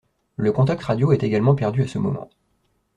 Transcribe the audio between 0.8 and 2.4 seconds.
radio est également perdu à ce moment.